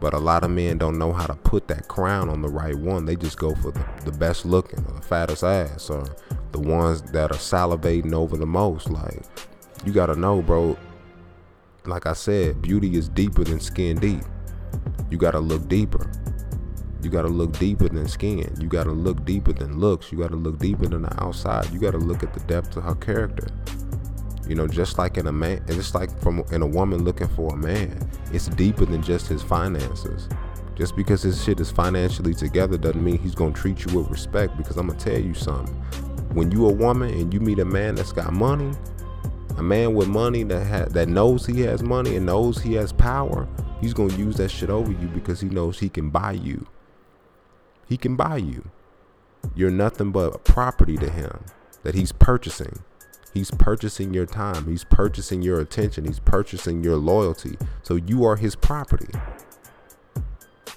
But 0.00 0.14
a 0.14 0.18
lot 0.18 0.44
of 0.44 0.50
men 0.50 0.78
don't 0.78 0.98
know 0.98 1.12
how 1.12 1.26
to 1.26 1.34
put 1.34 1.68
that 1.68 1.88
crown 1.88 2.28
on 2.28 2.42
the 2.42 2.48
right 2.48 2.74
one. 2.74 3.06
They 3.06 3.16
just 3.16 3.38
go 3.38 3.54
for 3.54 3.70
the, 3.70 3.84
the 4.04 4.12
best 4.12 4.44
looking 4.44 4.80
or 4.80 4.92
the 4.92 5.00
fattest 5.00 5.44
ass 5.44 5.88
or 5.88 6.04
the 6.50 6.58
ones 6.58 7.02
that 7.12 7.30
are 7.30 7.38
salivating 7.38 8.12
over 8.12 8.36
the 8.36 8.46
most. 8.46 8.90
Like, 8.90 9.22
you 9.84 9.92
got 9.92 10.06
to 10.06 10.16
know, 10.16 10.42
bro. 10.42 10.76
Like 11.86 12.06
I 12.06 12.12
said, 12.12 12.60
beauty 12.60 12.96
is 12.96 13.08
deeper 13.08 13.44
than 13.44 13.60
skin 13.60 13.98
deep. 13.98 14.24
You 15.10 15.18
got 15.18 15.32
to 15.32 15.40
look 15.40 15.68
deeper. 15.68 16.10
You 17.02 17.10
got 17.10 17.22
to 17.22 17.28
look 17.28 17.58
deeper 17.58 17.88
than 17.88 18.06
skin. 18.08 18.54
You 18.60 18.68
got 18.68 18.84
to 18.84 18.92
look 18.92 19.24
deeper 19.24 19.52
than 19.52 19.78
looks. 19.78 20.12
You 20.12 20.18
got 20.18 20.30
to 20.30 20.36
look 20.36 20.58
deeper 20.58 20.86
than 20.86 21.02
the 21.02 21.22
outside. 21.24 21.70
You 21.72 21.80
got 21.80 21.92
to 21.92 21.98
look 21.98 22.22
at 22.22 22.34
the 22.34 22.40
depth 22.40 22.76
of 22.76 22.84
her 22.84 22.94
character. 22.94 23.48
You 24.48 24.56
know, 24.56 24.66
just 24.66 24.98
like 24.98 25.18
in 25.18 25.26
a 25.26 25.32
man, 25.32 25.64
just 25.68 25.94
like 25.94 26.16
from 26.20 26.44
in 26.50 26.62
a 26.62 26.66
woman 26.66 27.04
looking 27.04 27.28
for 27.28 27.54
a 27.54 27.56
man, 27.56 28.10
it's 28.32 28.48
deeper 28.48 28.84
than 28.84 29.02
just 29.02 29.28
his 29.28 29.42
finances. 29.42 30.28
Just 30.74 30.96
because 30.96 31.22
his 31.22 31.42
shit 31.42 31.60
is 31.60 31.70
financially 31.70 32.34
together 32.34 32.76
doesn't 32.76 33.02
mean 33.02 33.18
he's 33.18 33.34
gonna 33.34 33.52
treat 33.52 33.84
you 33.84 33.98
with 33.98 34.10
respect. 34.10 34.56
Because 34.56 34.76
I'm 34.76 34.88
gonna 34.88 34.98
tell 34.98 35.18
you 35.18 35.34
something. 35.34 35.74
When 36.34 36.50
you 36.50 36.66
a 36.66 36.72
woman 36.72 37.10
and 37.10 37.32
you 37.32 37.40
meet 37.40 37.58
a 37.58 37.64
man 37.64 37.94
that's 37.94 38.12
got 38.12 38.32
money, 38.32 38.72
a 39.58 39.62
man 39.62 39.94
with 39.94 40.08
money 40.08 40.42
that 40.44 40.66
ha- 40.66 40.88
that 40.90 41.08
knows 41.08 41.46
he 41.46 41.60
has 41.60 41.82
money 41.82 42.16
and 42.16 42.26
knows 42.26 42.60
he 42.60 42.74
has 42.74 42.92
power, 42.92 43.46
he's 43.80 43.94
gonna 43.94 44.14
use 44.14 44.36
that 44.36 44.50
shit 44.50 44.70
over 44.70 44.90
you 44.90 45.08
because 45.08 45.40
he 45.40 45.48
knows 45.48 45.78
he 45.78 45.88
can 45.88 46.10
buy 46.10 46.32
you. 46.32 46.66
He 47.86 47.96
can 47.96 48.16
buy 48.16 48.38
you. 48.38 48.70
You're 49.54 49.70
nothing 49.70 50.10
but 50.12 50.34
a 50.34 50.38
property 50.38 50.96
to 50.96 51.10
him 51.10 51.44
that 51.82 51.94
he's 51.94 52.12
purchasing. 52.12 52.82
He's 53.32 53.50
purchasing 53.50 54.12
your 54.12 54.26
time. 54.26 54.66
He's 54.66 54.84
purchasing 54.84 55.42
your 55.42 55.60
attention. 55.60 56.04
He's 56.04 56.20
purchasing 56.20 56.84
your 56.84 56.96
loyalty. 56.96 57.56
So 57.82 57.96
you 57.96 58.24
are 58.24 58.36
his 58.36 58.54
property. 58.54 59.12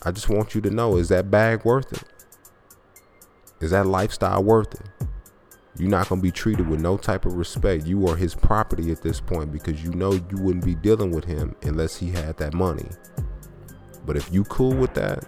I 0.03 0.11
just 0.11 0.29
want 0.29 0.55
you 0.55 0.61
to 0.61 0.69
know 0.69 0.97
is 0.97 1.09
that 1.09 1.29
bag 1.29 1.65
worth 1.65 1.91
it? 1.91 2.03
Is 3.59 3.71
that 3.71 3.87
lifestyle 3.87 4.43
worth 4.43 4.73
it? 4.75 5.07
You're 5.77 5.89
not 5.89 6.07
going 6.07 6.21
to 6.21 6.23
be 6.23 6.31
treated 6.31 6.69
with 6.69 6.79
no 6.79 6.95
type 6.95 7.25
of 7.25 7.33
respect. 7.33 7.85
You 7.85 8.07
are 8.07 8.15
his 8.15 8.33
property 8.33 8.91
at 8.91 9.01
this 9.01 9.19
point 9.19 9.51
because 9.51 9.83
you 9.83 9.91
know 9.91 10.13
you 10.13 10.37
wouldn't 10.37 10.63
be 10.63 10.75
dealing 10.75 11.11
with 11.11 11.25
him 11.25 11.55
unless 11.63 11.97
he 11.97 12.11
had 12.11 12.37
that 12.37 12.53
money. 12.53 12.87
But 14.05 14.15
if 14.15 14.31
you 14.31 14.45
cool 14.45 14.73
with 14.73 14.93
that, 14.93 15.25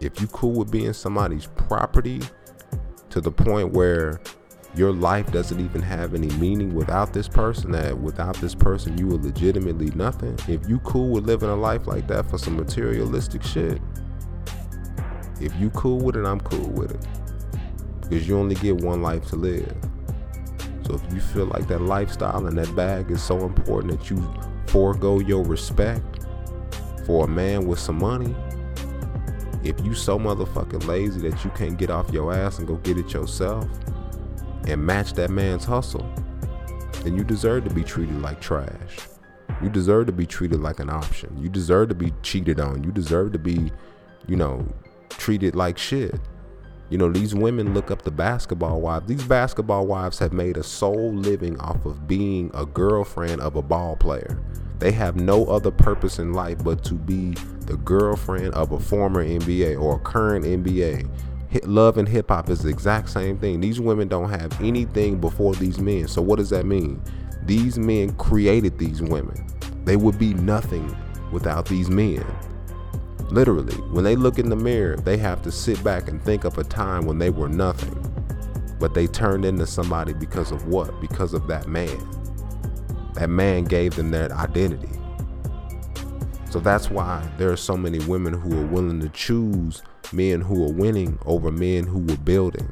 if 0.00 0.20
you 0.20 0.26
cool 0.28 0.52
with 0.52 0.70
being 0.70 0.94
somebody's 0.94 1.46
property 1.46 2.20
to 3.10 3.20
the 3.20 3.32
point 3.32 3.72
where 3.72 4.20
your 4.78 4.92
life 4.92 5.30
doesn't 5.32 5.60
even 5.60 5.82
have 5.82 6.14
any 6.14 6.28
meaning 6.36 6.74
without 6.74 7.12
this 7.12 7.28
person 7.28 7.72
that 7.72 7.98
without 7.98 8.36
this 8.36 8.54
person 8.54 8.96
you 8.96 9.08
are 9.08 9.18
legitimately 9.18 9.90
nothing 9.96 10.38
if 10.48 10.68
you 10.68 10.78
cool 10.80 11.10
with 11.10 11.26
living 11.26 11.50
a 11.50 11.56
life 11.56 11.86
like 11.86 12.06
that 12.06 12.24
for 12.30 12.38
some 12.38 12.56
materialistic 12.56 13.42
shit 13.42 13.80
If 15.40 15.54
you 15.56 15.70
cool 15.70 15.98
with 15.98 16.16
it, 16.16 16.24
I'm 16.24 16.40
cool 16.40 16.68
with 16.70 16.92
it. 16.92 17.06
Because 18.02 18.26
you 18.26 18.36
only 18.38 18.56
get 18.56 18.76
one 18.76 19.02
life 19.02 19.26
to 19.28 19.36
live. 19.36 19.72
So 20.84 20.94
if 20.94 21.14
you 21.14 21.20
feel 21.20 21.46
like 21.46 21.68
that 21.68 21.82
lifestyle 21.82 22.46
and 22.46 22.58
that 22.58 22.74
bag 22.74 23.10
is 23.10 23.22
so 23.22 23.44
important 23.44 23.98
that 23.98 24.10
you 24.10 24.34
forego 24.66 25.20
your 25.20 25.44
respect 25.44 26.26
for 27.06 27.26
a 27.26 27.28
man 27.28 27.66
with 27.66 27.78
some 27.78 27.98
money, 27.98 28.34
if 29.62 29.78
you 29.84 29.94
so 29.94 30.18
motherfucking 30.18 30.86
lazy 30.86 31.28
that 31.28 31.44
you 31.44 31.50
can't 31.50 31.78
get 31.78 31.90
off 31.90 32.10
your 32.10 32.32
ass 32.32 32.58
and 32.58 32.66
go 32.66 32.76
get 32.76 32.98
it 32.98 33.12
yourself 33.12 33.68
and 34.68 34.84
match 34.84 35.14
that 35.14 35.30
man's 35.30 35.64
hustle, 35.64 36.08
then 37.02 37.16
you 37.16 37.24
deserve 37.24 37.64
to 37.64 37.70
be 37.70 37.82
treated 37.82 38.20
like 38.20 38.40
trash. 38.40 38.98
You 39.62 39.68
deserve 39.68 40.06
to 40.06 40.12
be 40.12 40.26
treated 40.26 40.60
like 40.60 40.78
an 40.78 40.90
option. 40.90 41.36
You 41.42 41.48
deserve 41.48 41.88
to 41.88 41.94
be 41.94 42.12
cheated 42.22 42.60
on. 42.60 42.84
You 42.84 42.92
deserve 42.92 43.32
to 43.32 43.38
be, 43.38 43.72
you 44.26 44.36
know, 44.36 44.66
treated 45.10 45.56
like 45.56 45.78
shit. 45.78 46.14
You 46.90 46.96
know, 46.96 47.10
these 47.10 47.34
women 47.34 47.74
look 47.74 47.90
up 47.90 48.02
the 48.02 48.10
basketball 48.10 48.80
wives. 48.80 49.06
These 49.06 49.24
basketball 49.24 49.86
wives 49.86 50.18
have 50.20 50.32
made 50.32 50.56
a 50.56 50.62
sole 50.62 51.12
living 51.12 51.58
off 51.60 51.84
of 51.84 52.06
being 52.06 52.50
a 52.54 52.64
girlfriend 52.64 53.40
of 53.40 53.56
a 53.56 53.62
ball 53.62 53.96
player. 53.96 54.40
They 54.78 54.92
have 54.92 55.16
no 55.16 55.44
other 55.46 55.70
purpose 55.70 56.18
in 56.18 56.32
life 56.32 56.62
but 56.62 56.84
to 56.84 56.94
be 56.94 57.34
the 57.66 57.76
girlfriend 57.78 58.54
of 58.54 58.72
a 58.72 58.78
former 58.78 59.24
NBA 59.24 59.80
or 59.80 59.98
current 59.98 60.44
NBA. 60.44 61.08
Love 61.64 61.96
and 61.96 62.08
hip 62.08 62.28
hop 62.28 62.50
is 62.50 62.60
the 62.60 62.68
exact 62.68 63.08
same 63.08 63.38
thing. 63.38 63.60
These 63.60 63.80
women 63.80 64.08
don't 64.08 64.28
have 64.28 64.60
anything 64.60 65.18
before 65.18 65.54
these 65.54 65.78
men. 65.80 66.06
So, 66.06 66.20
what 66.20 66.36
does 66.36 66.50
that 66.50 66.66
mean? 66.66 67.02
These 67.44 67.78
men 67.78 68.14
created 68.16 68.78
these 68.78 69.00
women. 69.00 69.46
They 69.84 69.96
would 69.96 70.18
be 70.18 70.34
nothing 70.34 70.94
without 71.32 71.66
these 71.66 71.88
men. 71.88 72.24
Literally, 73.30 73.74
when 73.92 74.04
they 74.04 74.16
look 74.16 74.38
in 74.38 74.50
the 74.50 74.56
mirror, 74.56 74.96
they 74.96 75.16
have 75.16 75.42
to 75.42 75.52
sit 75.52 75.82
back 75.82 76.08
and 76.08 76.22
think 76.22 76.44
of 76.44 76.58
a 76.58 76.64
time 76.64 77.06
when 77.06 77.18
they 77.18 77.30
were 77.30 77.48
nothing. 77.48 77.96
But 78.78 78.94
they 78.94 79.06
turned 79.06 79.44
into 79.44 79.66
somebody 79.66 80.12
because 80.12 80.50
of 80.50 80.66
what? 80.66 81.00
Because 81.00 81.32
of 81.32 81.46
that 81.48 81.66
man. 81.66 81.98
That 83.14 83.30
man 83.30 83.64
gave 83.64 83.96
them 83.96 84.10
that 84.10 84.32
identity. 84.32 84.88
So 86.50 86.60
that's 86.60 86.90
why 86.90 87.26
there 87.36 87.50
are 87.50 87.56
so 87.56 87.76
many 87.76 87.98
women 88.00 88.32
who 88.32 88.58
are 88.58 88.66
willing 88.66 89.00
to 89.00 89.08
choose 89.10 89.82
men 90.12 90.40
who 90.40 90.64
are 90.64 90.72
winning 90.72 91.18
over 91.26 91.50
men 91.50 91.84
who 91.84 92.00
are 92.12 92.18
building. 92.18 92.68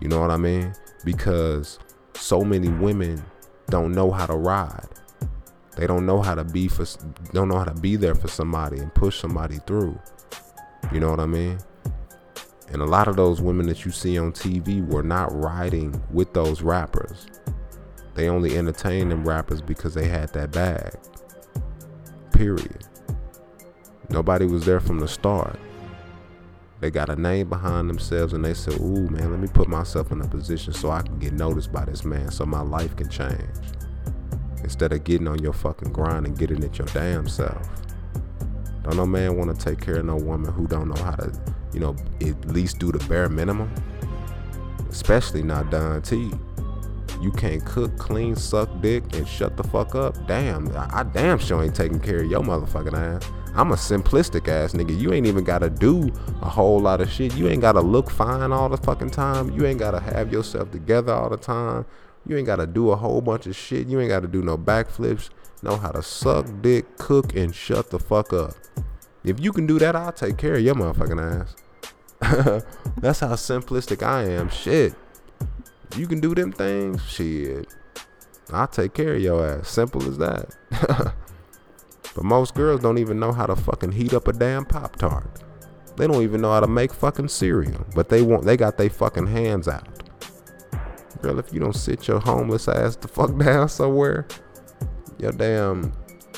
You 0.00 0.08
know 0.08 0.20
what 0.20 0.30
I 0.30 0.36
mean? 0.36 0.74
Because 1.04 1.78
so 2.14 2.42
many 2.42 2.68
women 2.68 3.22
don't 3.68 3.92
know 3.92 4.10
how 4.10 4.26
to 4.26 4.34
ride. 4.34 4.88
They 5.76 5.86
don't 5.86 6.06
know 6.06 6.22
how 6.22 6.34
to 6.34 6.44
be 6.44 6.68
for 6.68 6.86
don't 7.32 7.48
know 7.48 7.58
how 7.58 7.64
to 7.64 7.74
be 7.74 7.96
there 7.96 8.14
for 8.14 8.28
somebody 8.28 8.78
and 8.78 8.94
push 8.94 9.20
somebody 9.20 9.58
through. 9.66 9.98
You 10.92 11.00
know 11.00 11.10
what 11.10 11.20
I 11.20 11.26
mean? 11.26 11.58
And 12.72 12.82
a 12.82 12.86
lot 12.86 13.08
of 13.08 13.16
those 13.16 13.40
women 13.40 13.66
that 13.66 13.84
you 13.84 13.90
see 13.90 14.18
on 14.18 14.32
TV 14.32 14.84
were 14.84 15.02
not 15.02 15.34
riding 15.34 16.02
with 16.10 16.32
those 16.32 16.62
rappers. 16.62 17.26
They 18.14 18.28
only 18.28 18.56
entertained 18.56 19.10
them 19.10 19.28
rappers 19.28 19.60
because 19.60 19.94
they 19.94 20.08
had 20.08 20.32
that 20.32 20.50
bag. 20.50 20.94
Period. 22.32 22.86
Nobody 24.08 24.46
was 24.46 24.64
there 24.64 24.80
from 24.80 24.98
the 24.98 25.08
start. 25.08 25.58
They 26.80 26.90
got 26.90 27.08
a 27.08 27.16
name 27.16 27.48
behind 27.48 27.88
themselves 27.88 28.32
and 28.32 28.44
they 28.44 28.54
said, 28.54 28.74
Ooh, 28.74 29.08
man, 29.08 29.30
let 29.30 29.40
me 29.40 29.48
put 29.48 29.68
myself 29.68 30.12
in 30.12 30.20
a 30.20 30.28
position 30.28 30.72
so 30.72 30.90
I 30.90 31.02
can 31.02 31.18
get 31.18 31.32
noticed 31.32 31.72
by 31.72 31.84
this 31.84 32.04
man 32.04 32.30
so 32.30 32.44
my 32.44 32.60
life 32.60 32.94
can 32.96 33.08
change 33.08 33.40
instead 34.62 34.92
of 34.92 35.04
getting 35.04 35.28
on 35.28 35.38
your 35.38 35.52
fucking 35.52 35.92
grind 35.92 36.26
and 36.26 36.38
getting 36.38 36.62
it 36.62 36.78
your 36.78 36.88
damn 36.88 37.28
self. 37.28 37.66
Don't 38.82 38.96
no 38.96 39.06
man 39.06 39.36
want 39.36 39.58
to 39.58 39.64
take 39.64 39.80
care 39.80 39.96
of 39.96 40.04
no 40.04 40.16
woman 40.16 40.52
who 40.52 40.66
don't 40.66 40.88
know 40.88 41.02
how 41.02 41.14
to, 41.16 41.32
you 41.72 41.80
know, 41.80 41.96
at 42.20 42.44
least 42.46 42.78
do 42.78 42.92
the 42.92 43.04
bare 43.08 43.28
minimum. 43.28 43.72
Especially 44.90 45.42
not 45.42 45.70
Don 45.70 46.02
T. 46.02 46.30
You 47.20 47.32
can't 47.32 47.64
cook, 47.64 47.96
clean, 47.96 48.36
suck 48.36 48.68
dick, 48.80 49.02
and 49.14 49.26
shut 49.26 49.56
the 49.56 49.64
fuck 49.64 49.94
up. 49.94 50.14
Damn, 50.26 50.68
I, 50.76 51.00
I 51.00 51.02
damn 51.02 51.38
sure 51.38 51.62
ain't 51.62 51.74
taking 51.74 51.98
care 51.98 52.20
of 52.20 52.26
your 52.30 52.42
motherfucking 52.42 52.94
ass. 52.94 53.28
I'm 53.56 53.72
a 53.72 53.76
simplistic 53.76 54.48
ass 54.48 54.74
nigga. 54.74 54.98
You 54.98 55.14
ain't 55.14 55.26
even 55.26 55.42
gotta 55.42 55.70
do 55.70 56.12
a 56.42 56.48
whole 56.48 56.78
lot 56.78 57.00
of 57.00 57.10
shit. 57.10 57.34
You 57.34 57.48
ain't 57.48 57.62
gotta 57.62 57.80
look 57.80 58.10
fine 58.10 58.52
all 58.52 58.68
the 58.68 58.76
fucking 58.76 59.10
time. 59.10 59.50
You 59.50 59.64
ain't 59.64 59.78
gotta 59.78 59.98
have 59.98 60.30
yourself 60.30 60.70
together 60.70 61.14
all 61.14 61.30
the 61.30 61.38
time. 61.38 61.86
You 62.26 62.36
ain't 62.36 62.46
gotta 62.46 62.66
do 62.66 62.90
a 62.90 62.96
whole 62.96 63.22
bunch 63.22 63.46
of 63.46 63.56
shit. 63.56 63.86
You 63.86 63.98
ain't 63.98 64.10
gotta 64.10 64.26
do 64.26 64.42
no 64.42 64.58
backflips. 64.58 65.30
Know 65.62 65.76
how 65.76 65.90
to 65.90 66.02
suck 66.02 66.46
dick, 66.60 66.98
cook, 66.98 67.34
and 67.34 67.54
shut 67.54 67.90
the 67.90 67.98
fuck 67.98 68.34
up. 68.34 68.52
If 69.24 69.40
you 69.40 69.52
can 69.52 69.66
do 69.66 69.78
that, 69.78 69.96
I'll 69.96 70.12
take 70.12 70.36
care 70.36 70.56
of 70.56 70.60
your 70.60 70.74
motherfucking 70.74 71.40
ass. 71.40 72.62
That's 73.00 73.20
how 73.20 73.32
simplistic 73.32 74.06
I 74.06 74.24
am. 74.24 74.50
Shit. 74.50 74.94
You 75.96 76.06
can 76.06 76.20
do 76.20 76.34
them 76.34 76.52
things? 76.52 77.02
Shit. 77.08 77.68
I'll 78.52 78.68
take 78.68 78.92
care 78.92 79.14
of 79.14 79.22
your 79.22 79.44
ass. 79.46 79.70
Simple 79.70 80.06
as 80.06 80.18
that. 80.18 81.14
but 82.16 82.24
most 82.24 82.54
girls 82.54 82.80
don't 82.80 82.96
even 82.96 83.20
know 83.20 83.30
how 83.30 83.44
to 83.44 83.54
fucking 83.54 83.92
heat 83.92 84.14
up 84.14 84.26
a 84.26 84.32
damn 84.32 84.64
Pop 84.64 84.96
Tart. 84.96 85.42
They 85.96 86.06
don't 86.06 86.22
even 86.22 86.40
know 86.40 86.50
how 86.50 86.60
to 86.60 86.66
make 86.66 86.94
fucking 86.94 87.28
cereal. 87.28 87.84
But 87.94 88.08
they 88.08 88.22
want 88.22 88.44
they 88.44 88.56
got 88.56 88.78
their 88.78 88.88
fucking 88.88 89.26
hands 89.26 89.68
out. 89.68 89.86
Girl, 91.20 91.38
if 91.38 91.52
you 91.52 91.60
don't 91.60 91.76
sit 91.76 92.08
your 92.08 92.18
homeless 92.18 92.68
ass 92.68 92.96
the 92.96 93.06
fuck 93.06 93.36
down 93.44 93.68
somewhere, 93.68 94.26
your 95.18 95.32
damn. 95.32 95.92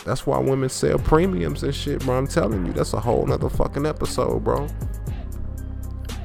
That's 0.04 0.26
why 0.26 0.38
women 0.38 0.68
sell 0.68 0.98
premiums 0.98 1.62
and 1.62 1.74
shit, 1.74 2.00
bro. 2.00 2.18
I'm 2.18 2.26
telling 2.26 2.66
you, 2.66 2.72
that's 2.72 2.92
a 2.92 3.00
whole 3.00 3.26
nother 3.26 3.48
fucking 3.48 3.86
episode, 3.86 4.42
bro. 4.42 4.66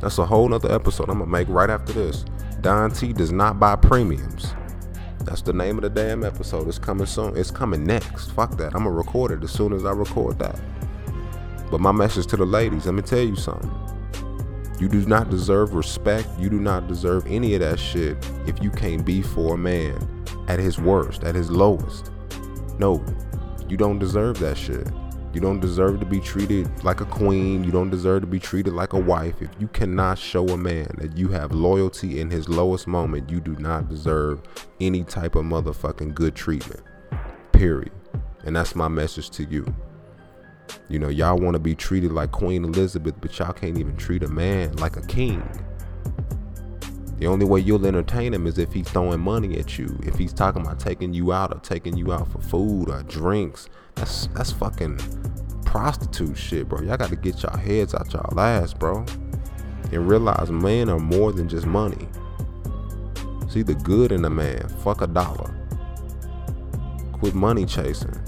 That's 0.02 0.18
a 0.18 0.26
whole 0.26 0.50
nother 0.50 0.72
episode 0.74 1.10
I'm 1.10 1.20
gonna 1.20 1.30
make 1.30 1.48
right 1.48 1.70
after 1.70 1.94
this. 1.94 2.26
Don 2.62 2.92
T 2.92 3.14
does 3.14 3.32
not 3.32 3.60
buy 3.60 3.76
premiums. 3.76 4.54
That's 5.26 5.42
the 5.42 5.54
name 5.54 5.78
of 5.78 5.84
the 5.84 5.90
damn 5.90 6.24
episode. 6.24 6.68
It's 6.68 6.80
coming 6.80 7.06
soon. 7.06 7.38
It's 7.38 7.52
coming 7.52 7.86
next. 7.86 8.32
Fuck 8.32 8.58
that. 8.58 8.76
I'm 8.76 8.84
gonna 8.84 8.92
record 8.92 9.32
it 9.32 9.44
as 9.44 9.52
soon 9.52 9.74
as 9.74 9.86
I 9.86 9.92
record 9.92 10.38
that. 10.40 10.60
But 11.72 11.80
my 11.82 11.92
message 11.92 12.28
to 12.28 12.38
the 12.38 12.46
ladies, 12.46 12.86
let 12.86 12.96
me 12.96 13.02
tell 13.02 13.20
you 13.20 13.36
something. 13.36 13.72
You 14.80 14.90
do 14.90 15.06
not 15.06 15.30
deserve 15.30 15.74
respect. 15.74 16.28
You 16.38 16.50
do 16.50 16.60
not 16.60 16.88
deserve 16.88 17.26
any 17.28 17.54
of 17.54 17.62
that 17.62 17.80
shit 17.80 18.18
if 18.46 18.62
you 18.62 18.70
can't 18.70 19.06
be 19.06 19.22
for 19.22 19.56
a 19.56 19.58
man 19.58 19.98
at 20.48 20.60
his 20.60 20.78
worst, 20.78 21.24
at 21.24 21.36
his 21.36 21.50
lowest. 21.50 22.12
No, 22.78 23.04
you 23.70 23.78
don't 23.78 24.00
deserve 24.00 24.40
that 24.40 24.58
shit. 24.58 24.88
You 25.34 25.42
don't 25.42 25.60
deserve 25.60 26.00
to 26.00 26.06
be 26.06 26.20
treated 26.20 26.84
like 26.84 27.02
a 27.02 27.06
queen. 27.06 27.64
You 27.64 27.72
don't 27.72 27.90
deserve 27.90 28.22
to 28.22 28.28
be 28.28 28.40
treated 28.40 28.74
like 28.74 28.94
a 28.94 29.00
wife. 29.00 29.42
If 29.42 29.50
you 29.60 29.68
cannot 29.68 30.20
show 30.20 30.48
a 30.50 30.58
man 30.58 30.96
that 31.00 31.18
you 31.18 31.30
have 31.30 31.52
loyalty 31.52 32.20
in 32.20 32.30
his 32.30 32.48
lowest 32.48 32.86
moment, 32.86 33.32
you 33.32 33.40
do 33.40 33.56
not 33.56 33.90
deserve 33.90 34.44
any 34.80 35.04
type 35.04 35.34
of 35.36 35.44
motherfucking 35.46 36.14
good 36.14 36.36
treatment. 36.36 36.82
Period. 37.52 37.92
And 38.46 38.56
that's 38.56 38.76
my 38.76 38.88
message 38.88 39.32
to 39.32 39.44
you. 39.46 39.66
You 40.88 41.00
know, 41.00 41.10
y'all 41.10 41.40
want 41.40 41.56
to 41.56 41.60
be 41.60 41.74
treated 41.74 42.12
like 42.12 42.32
Queen 42.32 42.64
Elizabeth, 42.64 43.16
but 43.20 43.38
y'all 43.40 43.54
can't 43.54 43.80
even 43.80 43.98
treat 43.98 44.22
a 44.22 44.28
man 44.28 44.74
like 44.74 44.98
a 44.98 45.02
king. 45.08 45.44
The 47.24 47.30
only 47.30 47.46
way 47.46 47.62
you'll 47.62 47.86
entertain 47.88 48.34
him 48.34 48.46
is 48.48 48.58
if 48.58 48.74
he's 48.74 48.90
throwing 48.90 49.22
money 49.22 49.58
at 49.58 49.78
you. 49.78 49.98
If 50.04 50.18
he's 50.18 50.34
talking 50.34 50.62
about 50.62 50.78
taking 50.78 51.14
you 51.14 51.32
out 51.32 51.56
or 51.56 51.60
taking 51.62 51.96
you 51.96 52.12
out 52.12 52.30
for 52.30 52.42
food 52.42 52.90
or 52.90 53.02
drinks. 53.04 53.70
That's 53.96 54.28
that's 54.36 54.52
fucking 54.52 55.00
prostitute 55.64 56.38
shit, 56.38 56.68
bro. 56.68 56.82
Y'all 56.82 56.98
got 56.98 57.12
to 57.12 57.16
get 57.16 57.42
y'all 57.42 57.56
heads 57.56 57.96
out 57.96 58.12
y'all 58.12 58.38
ass, 58.38 58.74
bro. 58.74 59.06
And 59.94 60.06
realize 60.06 60.52
men 60.52 60.90
are 60.90 61.00
more 61.00 61.32
than 61.32 61.48
just 61.48 61.66
money. 61.66 62.10
See 63.48 63.62
the 63.62 63.76
good 63.76 64.12
in 64.12 64.26
a 64.26 64.30
man. 64.30 64.68
Fuck 64.84 65.02
a 65.02 65.08
dollar. 65.08 65.56
Quit 67.14 67.36
money 67.36 67.66
chasing 67.66 68.20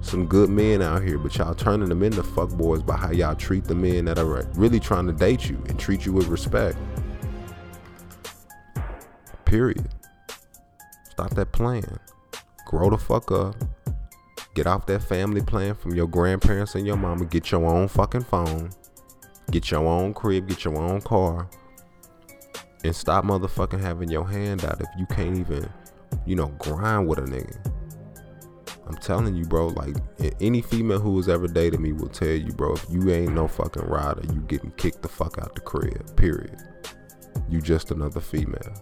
some 0.00 0.26
good 0.26 0.50
men 0.50 0.82
out 0.82 1.02
here, 1.02 1.16
but 1.16 1.34
y'all 1.36 1.54
turning 1.54 1.88
them 1.88 2.02
into 2.02 2.22
fuckboys 2.22 2.84
by 2.84 2.96
how 2.96 3.12
y'all 3.12 3.36
treat 3.36 3.64
the 3.64 3.74
men 3.74 4.04
that 4.06 4.18
are 4.18 4.44
really 4.54 4.80
trying 4.80 5.06
to 5.06 5.12
date 5.12 5.48
you 5.48 5.56
and 5.68 5.78
treat 5.78 6.04
you 6.04 6.12
with 6.12 6.26
respect. 6.26 6.76
Period. 9.52 9.86
Stop 11.10 11.34
that 11.34 11.52
plan. 11.52 11.84
Grow 12.64 12.88
the 12.88 12.96
fuck 12.96 13.30
up. 13.30 13.54
Get 14.54 14.66
off 14.66 14.86
that 14.86 15.02
family 15.02 15.42
plan 15.42 15.74
from 15.74 15.94
your 15.94 16.06
grandparents 16.06 16.74
and 16.74 16.86
your 16.86 16.96
mama. 16.96 17.26
Get 17.26 17.50
your 17.50 17.66
own 17.66 17.88
fucking 17.88 18.22
phone. 18.22 18.70
Get 19.50 19.70
your 19.70 19.86
own 19.86 20.14
crib. 20.14 20.48
Get 20.48 20.64
your 20.64 20.78
own 20.78 21.02
car. 21.02 21.50
And 22.82 22.96
stop 22.96 23.26
motherfucking 23.26 23.78
having 23.78 24.10
your 24.10 24.26
hand 24.26 24.64
out 24.64 24.80
if 24.80 24.88
you 24.96 25.04
can't 25.04 25.36
even, 25.36 25.68
you 26.24 26.34
know, 26.34 26.48
grind 26.58 27.06
with 27.06 27.18
a 27.18 27.22
nigga. 27.24 27.54
I'm 28.86 28.96
telling 28.96 29.36
you, 29.36 29.44
bro. 29.44 29.66
Like 29.66 29.96
any 30.40 30.62
female 30.62 30.98
who 30.98 31.14
has 31.18 31.28
ever 31.28 31.46
dated 31.46 31.78
me 31.78 31.92
will 31.92 32.08
tell 32.08 32.28
you, 32.28 32.52
bro. 32.52 32.72
If 32.72 32.86
you 32.88 33.10
ain't 33.10 33.34
no 33.34 33.48
fucking 33.48 33.84
rider, 33.84 34.22
you 34.32 34.40
getting 34.48 34.70
kicked 34.78 35.02
the 35.02 35.08
fuck 35.08 35.36
out 35.36 35.54
the 35.54 35.60
crib. 35.60 36.16
Period. 36.16 36.56
You 37.50 37.60
just 37.60 37.90
another 37.90 38.20
female. 38.20 38.72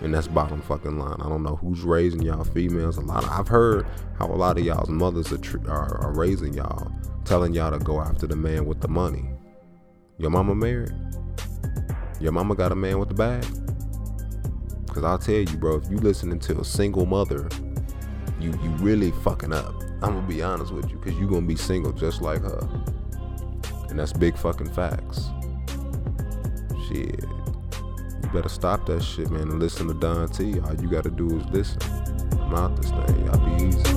And 0.00 0.14
that's 0.14 0.28
bottom 0.28 0.60
fucking 0.60 0.98
line. 0.98 1.20
I 1.20 1.28
don't 1.28 1.42
know 1.42 1.56
who's 1.56 1.82
raising 1.82 2.22
y'all 2.22 2.44
females. 2.44 2.98
A 2.98 3.00
lot. 3.00 3.24
Of, 3.24 3.30
I've 3.30 3.48
heard 3.48 3.86
how 4.18 4.26
a 4.26 4.36
lot 4.36 4.58
of 4.58 4.64
y'all's 4.64 4.90
mothers 4.90 5.32
are, 5.32 5.38
tr- 5.38 5.68
are, 5.68 5.98
are 6.02 6.12
raising 6.12 6.52
y'all, 6.52 6.92
telling 7.24 7.54
y'all 7.54 7.70
to 7.70 7.78
go 7.78 8.00
after 8.00 8.26
the 8.26 8.36
man 8.36 8.66
with 8.66 8.80
the 8.80 8.88
money. 8.88 9.24
Your 10.18 10.30
mama 10.30 10.54
married? 10.54 10.92
Your 12.20 12.32
mama 12.32 12.54
got 12.54 12.72
a 12.72 12.76
man 12.76 12.98
with 12.98 13.08
the 13.08 13.14
bag? 13.14 13.44
Cause 14.88 15.04
I'll 15.04 15.18
tell 15.18 15.34
you, 15.34 15.56
bro, 15.58 15.76
if 15.76 15.90
you 15.90 15.98
listening 15.98 16.38
to 16.40 16.60
a 16.60 16.64
single 16.64 17.04
mother, 17.04 17.50
you 18.40 18.50
you 18.62 18.70
really 18.78 19.10
fucking 19.10 19.52
up. 19.52 19.74
I'm 20.02 20.14
gonna 20.14 20.26
be 20.26 20.42
honest 20.42 20.72
with 20.72 20.90
you, 20.90 20.98
cause 20.98 21.12
you 21.14 21.28
gonna 21.28 21.42
be 21.42 21.56
single 21.56 21.92
just 21.92 22.22
like 22.22 22.40
her. 22.40 22.66
And 23.90 23.98
that's 23.98 24.14
big 24.14 24.38
fucking 24.38 24.72
facts. 24.72 25.28
Shit. 26.88 27.24
You 28.26 28.32
better 28.32 28.48
stop 28.48 28.86
that 28.86 29.04
shit, 29.04 29.30
man, 29.30 29.42
and 29.42 29.60
listen 29.60 29.86
to 29.86 29.94
Don 29.94 30.28
T. 30.28 30.58
All 30.58 30.74
you 30.74 30.88
gotta 30.88 31.10
do 31.10 31.38
is 31.38 31.46
listen. 31.52 31.78
I'm 32.40 32.56
out 32.56 32.76
this 32.76 32.90
thing. 32.90 33.24
Y'all 33.24 33.56
be 33.56 33.66
easy. 33.66 33.95